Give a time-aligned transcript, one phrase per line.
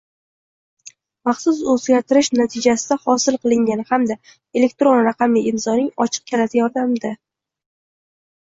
[1.29, 4.17] maxsus o‘zgartirish natijasida hosil qilingan hamda
[4.61, 7.17] elektron raqamli imzoning ochiq kaliti yordamida